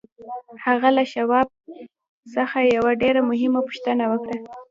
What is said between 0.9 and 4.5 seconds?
له شواب څخه یوه ډېره مهمه پوښتنه وکړه